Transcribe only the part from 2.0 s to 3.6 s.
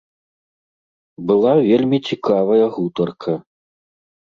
цікавая гутарка.